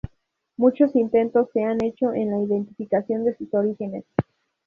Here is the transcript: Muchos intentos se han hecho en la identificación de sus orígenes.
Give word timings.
Muchos 0.57 0.95
intentos 0.95 1.49
se 1.53 1.61
han 1.63 1.77
hecho 1.83 2.11
en 2.11 2.31
la 2.31 2.41
identificación 2.41 3.23
de 3.23 3.37
sus 3.37 3.53
orígenes. 3.53 4.03